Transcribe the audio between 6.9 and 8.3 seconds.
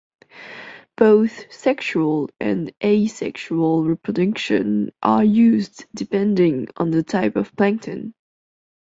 type of plankton.